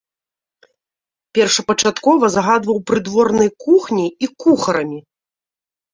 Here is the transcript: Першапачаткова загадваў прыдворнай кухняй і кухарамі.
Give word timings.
Першапачаткова 1.39 2.25
загадваў 2.35 2.77
прыдворнай 2.93 3.49
кухняй 3.67 4.09
і 4.29 4.35
кухарамі. 4.45 4.99